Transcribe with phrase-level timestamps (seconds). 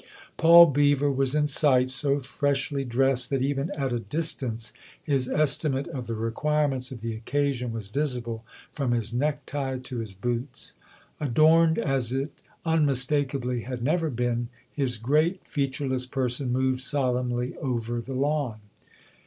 [0.35, 4.01] Paul Beever was in sight, so freshly dressed that THE OTHER HOUSE 177 even at
[4.01, 8.43] a distance his estimate of the requirements of the occasion was visible
[8.73, 10.73] from his necktie to his boots.
[11.19, 12.33] Adorned as it
[12.65, 18.57] unmistakably had never been, his great featureless person moved solemnly over the lawn.